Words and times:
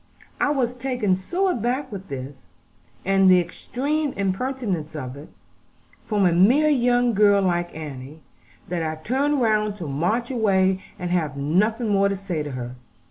I 0.39 0.49
was 0.49 0.75
taken 0.75 1.15
so 1.15 1.47
aback 1.47 1.91
with 1.91 2.07
this, 2.07 2.47
and 3.05 3.29
the 3.29 3.39
extreme 3.39 4.13
impertinence 4.13 4.95
of 4.95 5.15
it, 5.15 5.29
from 6.07 6.25
a 6.25 6.31
mere 6.31 6.69
young 6.69 7.13
girl 7.13 7.39
like 7.43 7.75
Annie, 7.75 8.23
that 8.67 8.81
I 8.81 8.95
turned 9.03 9.43
round 9.43 9.77
to 9.77 9.87
march 9.87 10.31
away 10.31 10.81
and 10.97 11.11
have 11.11 11.37
nothing 11.37 11.89
more 11.89 12.09
to 12.09 12.15
say 12.15 12.41
to 12.41 12.53
her. 12.53 12.73